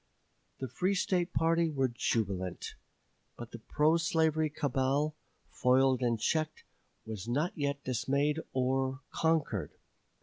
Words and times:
The 0.59 0.67
free 0.67 0.95
State 0.95 1.31
party 1.31 1.69
were 1.69 1.87
jubilant; 1.93 2.73
but 3.37 3.51
the 3.51 3.59
pro 3.59 3.97
slavery 3.97 4.49
cabal, 4.49 5.15
foiled 5.51 6.01
and 6.01 6.19
checked, 6.19 6.63
was 7.05 7.27
not 7.27 7.55
yet 7.55 7.83
dismayed 7.83 8.39
or 8.51 9.01
conquered. 9.11 9.73